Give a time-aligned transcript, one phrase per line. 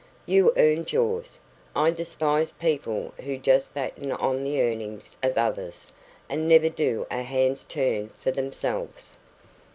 [0.25, 1.39] You earned yours.
[1.75, 5.91] I despise people who just batten on the earnings of others,
[6.27, 9.19] and never do a hand's turn for themselves."